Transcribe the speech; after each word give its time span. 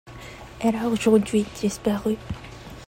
Elle 0.59 0.75
a 0.77 0.87
aujourd'hui 0.89 1.45
disparu. 1.59 2.15